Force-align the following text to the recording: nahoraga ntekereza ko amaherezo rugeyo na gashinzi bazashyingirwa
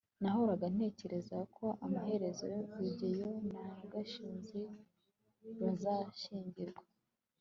nahoraga 0.21 0.65
ntekereza 0.75 1.37
ko 1.55 1.65
amaherezo 1.85 2.43
rugeyo 2.79 3.29
na 3.51 3.63
gashinzi 3.91 4.59
bazashyingirwa 5.59 6.83